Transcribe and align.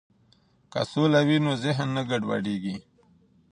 که 0.71 0.81
سوله 0.91 1.19
وي 1.27 1.37
نو 1.45 1.51
ذهن 1.63 1.87
نه 1.95 2.01
ګډوډیږي. 2.09 2.75